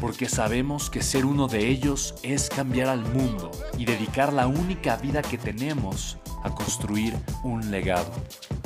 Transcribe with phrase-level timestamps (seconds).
[0.00, 4.96] porque sabemos que ser uno de ellos es cambiar al mundo y dedicar la única
[4.96, 8.12] vida que tenemos a construir un legado.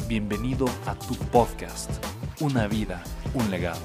[0.08, 1.90] Bienvenido a tu podcast,
[2.40, 3.02] Una vida,
[3.34, 3.80] un legado.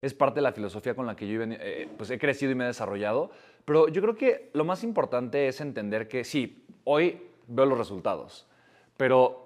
[0.00, 2.64] Es parte de la filosofía con la que yo eh, pues he crecido y me
[2.64, 3.30] he desarrollado,
[3.64, 8.46] pero yo creo que lo más importante es entender que sí, hoy veo los resultados,
[8.96, 9.43] pero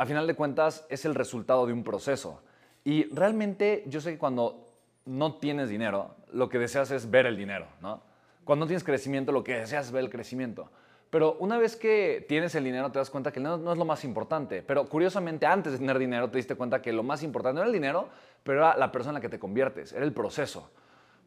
[0.00, 2.40] a final de cuentas es el resultado de un proceso.
[2.84, 4.66] Y realmente yo sé que cuando
[5.04, 8.00] no tienes dinero, lo que deseas es ver el dinero, ¿no?
[8.44, 10.70] Cuando no tienes crecimiento, lo que deseas es ver el crecimiento.
[11.10, 13.84] Pero una vez que tienes el dinero, te das cuenta que no, no, es lo
[13.84, 14.62] más importante.
[14.62, 17.66] Pero curiosamente, antes de tener dinero, te diste cuenta que lo más importante no era
[17.66, 18.08] el dinero,
[18.42, 20.70] pero era la persona en la que te conviertes, era el proceso.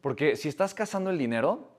[0.02, 1.70] Porque si estás cazando el dinero,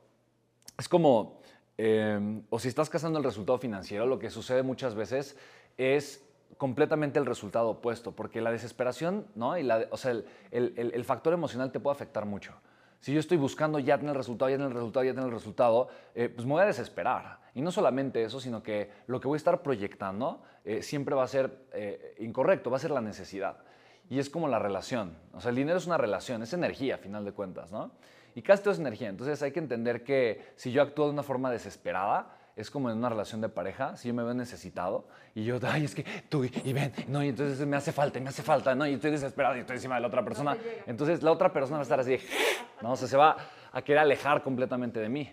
[0.79, 1.41] es como,
[1.77, 5.37] eh, o si estás cazando el resultado financiero, lo que sucede muchas veces
[5.77, 6.25] es
[6.59, 9.57] completamente el resultado opuesto, porque la desesperación, ¿no?
[9.59, 12.53] Y la, o sea, el, el, factor emocional te puede afectar mucho.
[13.01, 15.35] Si yo estoy buscando ya tener el resultado, ya tener el resultado, ya tener el
[15.35, 17.39] resultado, eh, pues me voy a desesperar.
[17.55, 21.25] Y no solamente eso, sino que lo que voy a estar proyectando eh, siempre va
[21.25, 23.59] a ser eh, incorrecto, va a ser la necesidad.
[24.09, 25.17] Y es como la relación.
[25.33, 27.91] O sea, el dinero es una relación, es energía, a final de cuentas, ¿no?
[28.35, 29.09] Y casi todo es energía.
[29.09, 32.99] Entonces hay que entender que si yo actúo de una forma desesperada, es como en
[32.99, 36.45] una relación de pareja, si yo me veo necesitado y yo, ay, es que tú
[36.45, 39.11] y ven, no, y entonces me hace falta, y me hace falta, no, y estoy
[39.11, 40.57] desesperado y estoy encima de la otra persona.
[40.87, 42.19] Entonces la otra persona va a estar así,
[42.81, 43.37] no, o sea, se va
[43.73, 45.33] a querer alejar completamente de mí,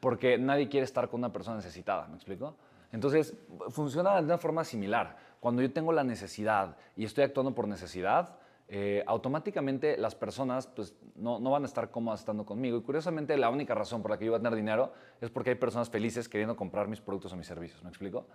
[0.00, 2.56] porque nadie quiere estar con una persona necesitada, ¿me explico?
[2.92, 3.34] Entonces
[3.70, 5.16] funciona de una forma similar.
[5.40, 8.36] Cuando yo tengo la necesidad y estoy actuando por necesidad,
[8.68, 12.78] eh, automáticamente las personas pues, no, no, van a estar cómodas estando conmigo.
[12.78, 15.50] Y curiosamente la única razón por la que yo voy a tener dinero es porque
[15.50, 17.82] hay personas felices queriendo comprar mis productos o mis servicios.
[17.82, 18.26] ¿Me explico?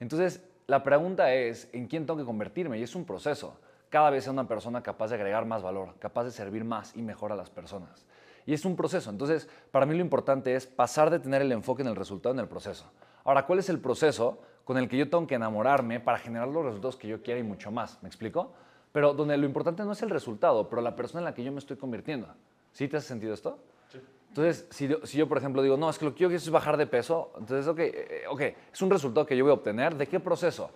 [0.00, 2.78] Entonces, la pregunta es, ¿en quién tengo que convertirme?
[2.78, 3.58] Y es un proceso.
[3.90, 7.02] Cada vez ser una persona capaz de agregar más valor, capaz de servir más y
[7.02, 8.06] mejor a las personas.
[8.46, 9.10] Y es un proceso.
[9.10, 12.40] Entonces, para mí lo importante es pasar de tener el enfoque en el resultado en
[12.40, 12.90] el proceso.
[13.22, 16.64] Ahora, ¿cuál es el proceso con el que yo tengo que enamorarme para generar los
[16.64, 18.02] resultados que yo quiera y mucho más?
[18.02, 18.52] ¿Me explico?
[18.94, 21.50] Pero donde lo importante no es el resultado, pero la persona en la que yo
[21.50, 22.28] me estoy convirtiendo.
[22.70, 23.58] ¿Sí te hace sentido esto?
[23.88, 23.98] Sí.
[24.28, 26.40] Entonces, si yo, si yo, por ejemplo, digo, no, es que lo que yo quiero
[26.40, 28.40] es bajar de peso, entonces, ok, eh, ok,
[28.72, 29.96] es un resultado que yo voy a obtener.
[29.96, 30.70] ¿De qué proceso?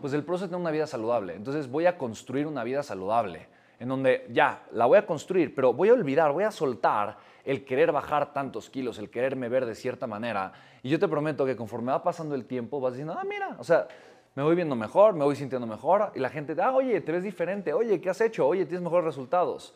[0.00, 1.34] Pues el proceso de tener una vida saludable.
[1.34, 3.48] Entonces, voy a construir una vida saludable,
[3.80, 7.64] en donde ya, la voy a construir, pero voy a olvidar, voy a soltar el
[7.64, 10.52] querer bajar tantos kilos, el quererme ver de cierta manera.
[10.84, 13.64] Y yo te prometo que conforme va pasando el tiempo, vas diciendo, ah, mira, o
[13.64, 13.88] sea,
[14.34, 17.22] me voy viendo mejor, me voy sintiendo mejor y la gente, ah, oye, te ves
[17.22, 18.46] diferente, oye, ¿qué has hecho?
[18.46, 19.74] Oye, tienes mejores resultados.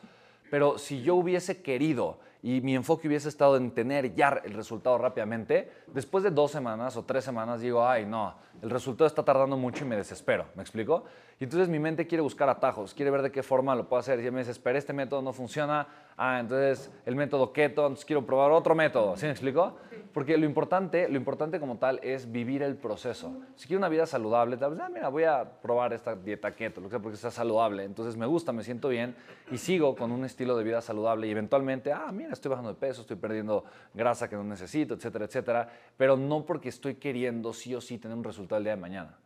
[0.50, 4.98] Pero si yo hubiese querido y mi enfoque hubiese estado en tener ya el resultado
[4.98, 9.56] rápidamente, después de dos semanas o tres semanas digo, ay, no, el resultado está tardando
[9.56, 11.04] mucho y me desespero, ¿me explico?
[11.40, 14.18] Y entonces mi mente quiere buscar atajos, quiere ver de qué forma lo puedo hacer.
[14.18, 18.50] Y me desespera, este método no funciona, ah, entonces el método keto, entonces quiero probar
[18.50, 19.76] otro método, ¿sí me explico?
[20.12, 23.36] Porque lo importante, lo importante como tal es vivir el proceso.
[23.54, 26.80] Si quiero una vida saludable, tal vez, ah, mira, voy a probar esta dieta keto,
[26.80, 27.84] lo que sea, porque está saludable.
[27.84, 29.14] Entonces me gusta, me siento bien
[29.52, 32.80] y sigo con un estilo de vida saludable y eventualmente, ah, mira, estoy bajando de
[32.80, 33.64] peso, estoy perdiendo
[33.94, 35.68] grasa que no necesito, etcétera, etcétera.
[35.96, 39.18] Pero no porque estoy queriendo sí o sí tener un resultado el día de mañana.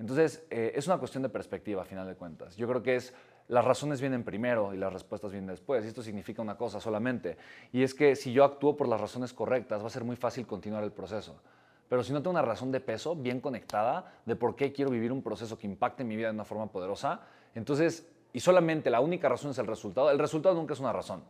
[0.00, 2.56] Entonces, eh, es una cuestión de perspectiva, a final de cuentas.
[2.56, 3.12] Yo creo que es
[3.48, 5.84] las razones vienen primero y las respuestas vienen después.
[5.84, 7.36] Y esto significa una cosa solamente.
[7.70, 10.46] Y es que si yo actúo por las razones correctas, va a ser muy fácil
[10.46, 11.42] continuar el proceso.
[11.86, 15.12] Pero si no tengo una razón de peso bien conectada de por qué quiero vivir
[15.12, 17.20] un proceso que impacte mi vida de una forma poderosa,
[17.54, 21.22] entonces, y solamente la única razón es el resultado, el resultado nunca es una razón.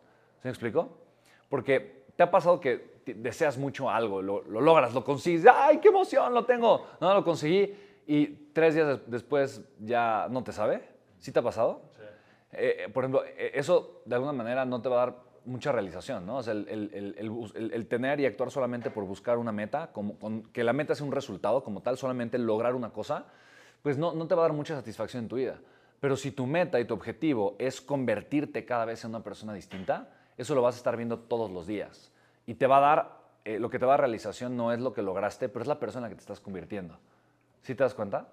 [0.43, 0.91] ¿Se me explico?
[1.49, 5.89] Porque te ha pasado que deseas mucho algo, lo, lo logras, lo consigues, ¡ay, qué
[5.89, 6.87] emoción, lo tengo!
[7.01, 7.75] No, lo conseguí
[8.13, 10.83] y tres días después ya no te sabe.
[11.19, 11.83] ¿Sí te ha pasado?
[11.97, 12.03] Sí.
[12.53, 16.27] Eh, por ejemplo, e, eso de alguna manera no te va a dar mucha realización,
[16.27, 16.39] ¿no?
[16.39, 19.91] O sea, el, el- el- el- el tener y actuar solamente por buscar una meta,
[19.93, 23.27] como, con- que la meta sea un resultado como tal, solamente lograr una cosa,
[23.83, 25.59] pues no, no te va a dar mucha satisfacción en tu vida.
[26.01, 30.09] Pero si tu meta y tu objetivo es convertirte cada vez en una persona distinta,
[30.37, 32.11] eso lo vas a estar viendo todos los días.
[32.47, 34.81] Y te va a dar, eh, lo que te va a dar realización no es
[34.81, 36.99] lo que lograste, pero es la persona en la que te estás convirtiendo.
[37.63, 38.29] ¿Sí te das cuenta?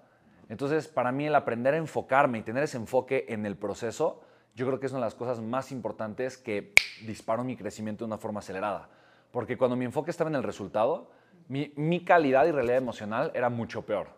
[0.48, 4.22] Entonces, para mí el aprender a enfocarme y tener ese enfoque en el proceso,
[4.54, 6.72] yo creo que es una de las cosas más importantes que
[7.06, 8.88] disparó mi crecimiento de una forma acelerada.
[9.30, 11.10] Porque cuando mi enfoque estaba en el resultado,
[11.48, 14.08] mi, calidad y realidad emocional era mucho peor.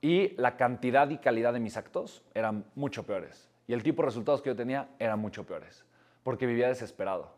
[0.00, 3.50] Y la cantidad y calidad de mis actos eran mucho peores.
[3.66, 5.84] Y el tipo de resultados que yo tenía eran mucho peores.
[6.22, 7.32] Porque vivía desesperado.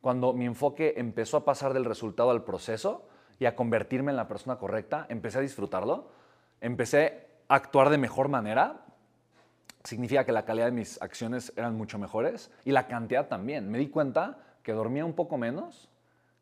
[0.00, 4.28] Cuando mi enfoque empezó a pasar del resultado al proceso y a convertirme en la
[4.28, 6.10] persona correcta, empecé a disfrutarlo,
[6.60, 8.84] empecé a actuar de mejor manera,
[9.84, 13.70] significa que la calidad de mis acciones eran mucho mejores y la cantidad también.
[13.70, 15.88] Me di cuenta que dormía un poco menos,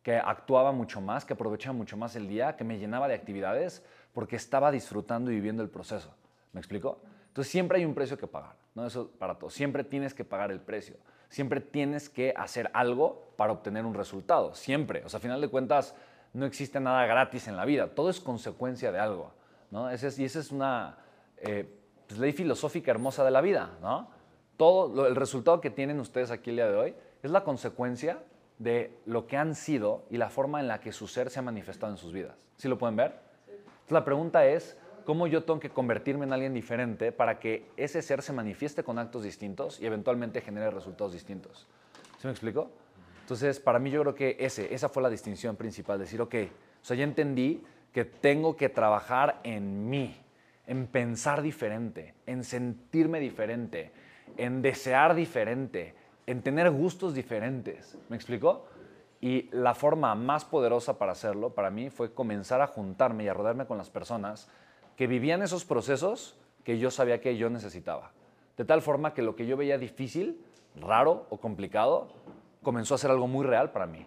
[0.02, 3.82] que actuaba mucho más, que aprovechaba mucho más el día, que me llenaba de actividades
[4.12, 6.14] porque estaba disfrutando y viviendo el proceso.
[6.52, 7.00] ¿Me explico?
[7.28, 8.86] Entonces siempre hay un precio que pagar, ¿no?
[8.86, 9.50] Eso para todo.
[9.50, 10.96] Siempre tienes que pagar el precio.
[11.28, 14.54] Siempre tienes que hacer algo para obtener un resultado.
[14.54, 15.02] Siempre.
[15.04, 15.96] O sea, a final de cuentas,
[16.34, 17.94] no existe nada gratis en la vida.
[17.94, 19.32] Todo es consecuencia de algo,
[19.70, 19.90] ¿no?
[19.90, 20.08] Y esa
[20.40, 20.98] es una
[21.38, 21.66] eh,
[22.06, 24.10] pues, ley filosófica hermosa de la vida, ¿no?
[24.56, 28.18] Todo el resultado que tienen ustedes aquí el día de hoy es la consecuencia
[28.58, 31.42] de lo que han sido y la forma en la que su ser se ha
[31.42, 32.36] manifestado en sus vidas.
[32.56, 33.18] ¿Sí lo pueden ver?
[33.88, 38.22] La pregunta es, ¿cómo yo tengo que convertirme en alguien diferente para que ese ser
[38.22, 41.66] se manifieste con actos distintos y eventualmente genere resultados distintos?
[42.18, 42.70] ¿Sí me explico?
[43.24, 46.34] Entonces, para mí yo creo que ese, esa fue la distinción principal, decir, ok,
[46.82, 50.14] o sea, ya entendí que tengo que trabajar en mí,
[50.66, 53.92] en pensar diferente, en sentirme diferente,
[54.36, 55.94] en desear diferente,
[56.26, 57.96] en tener gustos diferentes.
[58.10, 58.66] ¿Me explico?
[59.22, 63.32] Y la forma más poderosa para hacerlo, para mí, fue comenzar a juntarme y a
[63.32, 64.50] rodearme con las personas
[64.96, 68.12] que vivían esos procesos que yo sabía que yo necesitaba.
[68.58, 70.44] De tal forma que lo que yo veía difícil,
[70.76, 72.08] raro o complicado,
[72.64, 74.04] comenzó a ser algo muy real para mí,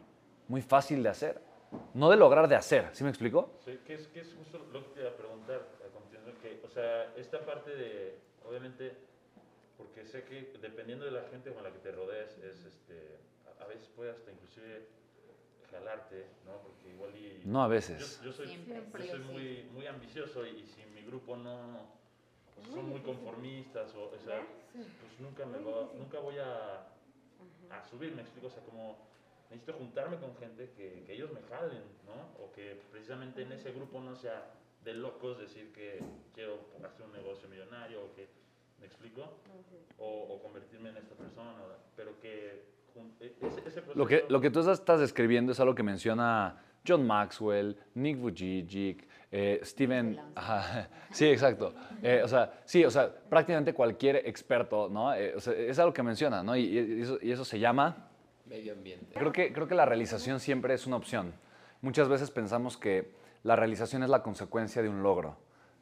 [0.50, 1.42] muy fácil de hacer.
[1.94, 3.51] No de lograr de hacer, ¿sí me explico?
[3.63, 6.62] Sí, que es, que es justo lo que te iba a preguntar a continuación, que,
[6.65, 8.18] o sea, esta parte de,
[8.48, 8.95] obviamente,
[9.77, 13.18] porque sé que dependiendo de la gente con la que te rodees, es, este,
[13.59, 14.88] a, a veces puede hasta inclusive
[15.69, 16.53] jalarte, ¿no?
[16.62, 17.42] Porque igual y...
[17.45, 18.21] No a veces.
[18.21, 18.81] Yo, yo soy, Siempre.
[19.06, 19.25] yo soy Sí.
[19.31, 21.81] muy, muy ambicioso y, si mi grupo no,
[22.56, 26.88] pues, son muy conformistas o, o sea, pues nunca, me va- nunca voy a,
[27.69, 28.98] a subir, me explico, o sea, como
[29.50, 32.44] necesito juntarme con gente que, que ellos me jalen, ¿no?
[32.44, 34.51] O que precisamente en ese grupo no sea
[34.84, 36.00] de locos decir que
[36.34, 38.28] quiero hacer un negocio millonario o que,
[38.80, 39.22] ¿me explico?
[39.98, 41.54] O, o convertirme en esta persona,
[41.95, 42.63] pero que
[43.19, 43.94] e- ese, ese proceso...
[43.95, 49.07] Lo que, lo que tú estás describiendo es algo que menciona John Maxwell, Nick Vujicic,
[49.31, 50.19] eh, Steven...
[50.35, 51.74] Ajá, sí, exacto.
[52.01, 55.13] Eh, o sea, sí, o sea, prácticamente cualquier experto, ¿no?
[55.13, 56.56] Eh, o sea, es algo que menciona, ¿no?
[56.56, 58.09] Y, y eso, y eso se llama...
[58.45, 59.13] Medio ambiente.
[59.13, 61.33] Creo que, creo que la realización siempre es una opción.
[61.81, 63.12] Muchas veces pensamos que
[63.44, 65.38] la realización es la consecuencia de un logro,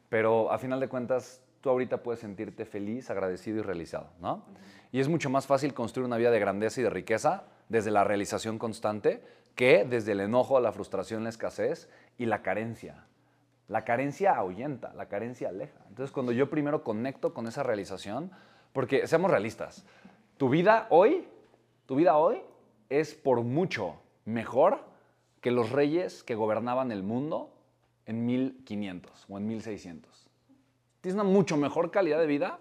[0.08, 4.44] pero a final de cuentas tú ahorita puedes sentirte feliz, agradecido y realizado, ¿no?
[4.92, 8.04] Y es mucho más fácil construir una vida de grandeza y de riqueza desde la
[8.04, 9.22] realización constante
[9.54, 11.88] que desde el enojo, la frustración, la escasez
[12.18, 13.06] y la carencia.
[13.68, 15.80] La carencia ahuyenta, la carencia aleja.
[15.88, 18.30] Entonces, cuando yo primero conecto con esa realización,
[18.72, 19.84] porque seamos realistas,
[20.36, 21.26] tu vida hoy,
[21.86, 22.42] tu vida hoy
[22.88, 24.80] es por mucho mejor
[25.40, 27.50] que los reyes que gobernaban el mundo
[28.06, 30.28] en 1500 o en 1600.
[31.00, 32.58] Tienes una mucho mejor calidad de vida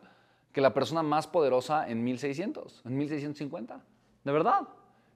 [0.51, 3.81] que la persona más poderosa en 1600, en 1650.
[4.23, 4.67] De verdad.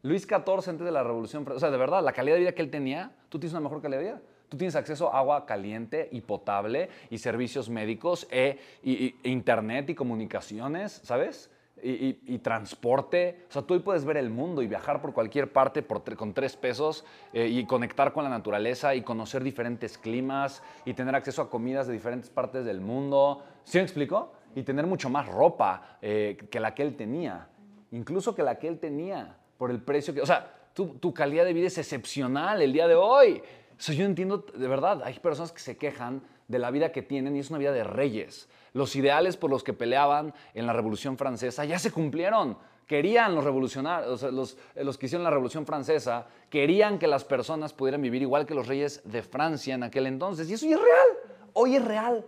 [0.02, 2.62] Luis XIV antes de la Revolución o sea, de verdad, la calidad de vida que
[2.62, 4.22] él tenía, tú tienes una mejor calidad de vida.
[4.50, 9.90] Tú tienes acceso a agua caliente y potable y servicios médicos e, y- e internet
[9.92, 11.52] y comunicaciones, ¿sabes?
[11.82, 13.46] Y, y- y transporte.
[13.48, 16.16] O sea, tú hoy puedes ver el mundo y viajar por cualquier parte por tre-
[16.16, 21.16] con tres pesos eh, y conectar con la naturaleza y conocer diferentes climas y tener
[21.16, 23.44] acceso a comidas de diferentes partes del mundo.
[23.64, 24.34] ¿Sí me explico?
[24.56, 27.48] Y tener mucho más ropa eh, que la que él tenía.
[27.92, 30.22] Incluso que la que él tenía por el precio que...
[30.22, 33.42] O sea, tu, tu calidad de vida es excepcional el día de hoy.
[33.80, 37.38] Eso yo entiendo, de verdad, hay personas que se quejan de la vida que tienen
[37.38, 38.50] y es una vida de reyes.
[38.74, 42.58] Los ideales por los que peleaban en la Revolución Francesa ya se cumplieron.
[42.86, 47.24] Querían los revolucionarios, sea, los, eh, los que hicieron la Revolución Francesa, querían que las
[47.24, 50.50] personas pudieran vivir igual que los reyes de Francia en aquel entonces.
[50.50, 51.08] Y eso ya es real.
[51.54, 52.26] Hoy es real.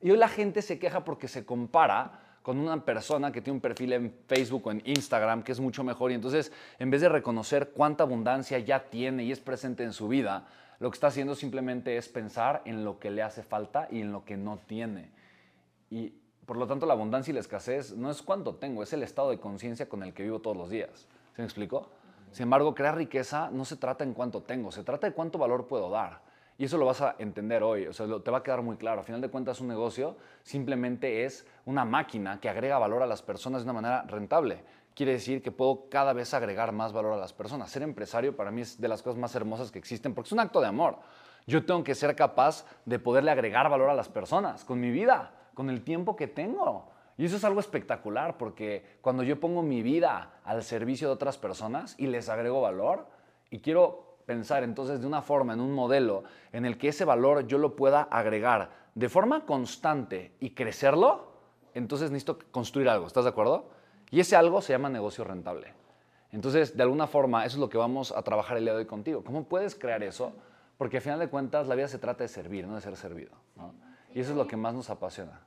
[0.00, 3.60] Y hoy la gente se queja porque se compara con una persona que tiene un
[3.60, 7.10] perfil en Facebook o en Instagram que es mucho mejor y entonces en vez de
[7.10, 10.46] reconocer cuánta abundancia ya tiene y es presente en su vida,
[10.80, 14.12] lo que está haciendo simplemente es pensar en lo que le hace falta y en
[14.12, 15.10] lo que no tiene.
[15.90, 16.12] Y
[16.46, 19.30] por lo tanto la abundancia y la escasez no es cuánto tengo, es el estado
[19.30, 21.06] de conciencia con el que vivo todos los días.
[21.34, 21.88] ¿Se me explicó?
[22.32, 25.66] Sin embargo, crear riqueza no se trata en cuánto tengo, se trata de cuánto valor
[25.66, 26.20] puedo dar.
[26.58, 29.00] Y eso lo vas a entender hoy, o sea, te va a quedar muy claro.
[29.00, 33.22] A final de cuentas, un negocio simplemente es una máquina que agrega valor a las
[33.22, 34.64] personas de una manera rentable.
[34.98, 37.70] Quiere decir que puedo cada vez agregar más valor a las personas.
[37.70, 40.40] Ser empresario para mí es de las cosas más hermosas que existen porque es un
[40.40, 40.98] acto de amor.
[41.46, 45.30] Yo tengo que ser capaz de poderle agregar valor a las personas con mi vida,
[45.54, 46.90] con el tiempo que tengo.
[47.16, 51.38] Y eso es algo espectacular porque cuando yo pongo mi vida al servicio de otras
[51.38, 53.06] personas y les agrego valor
[53.50, 57.46] y quiero pensar entonces de una forma, en un modelo en el que ese valor
[57.46, 61.34] yo lo pueda agregar de forma constante y crecerlo,
[61.72, 63.77] entonces necesito construir algo, ¿estás de acuerdo?
[64.10, 65.72] Y ese algo se llama negocio rentable.
[66.30, 68.86] Entonces, de alguna forma, eso es lo que vamos a trabajar el día de hoy
[68.86, 69.24] contigo.
[69.24, 70.32] ¿Cómo puedes crear eso?
[70.76, 73.32] Porque al final de cuentas la vida se trata de servir, no de ser servido.
[74.14, 75.40] Y eso es lo que más nos apasiona.